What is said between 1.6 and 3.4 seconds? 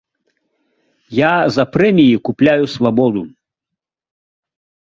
прэміі купляю свабоду.